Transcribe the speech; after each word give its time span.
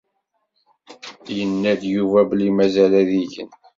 Yenna-d 1.35 1.81
Yuba 1.93 2.19
belli 2.29 2.49
mazal 2.57 2.93
ad 3.01 3.09
igen. 3.23 3.49